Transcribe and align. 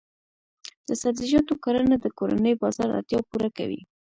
د 0.87 0.89
سبزیجاتو 1.01 1.53
کرنه 1.63 1.95
د 1.99 2.05
کورني 2.17 2.53
بازار 2.61 2.89
اړتیا 2.97 3.19
پوره 3.29 3.49
کوي. 3.57 3.81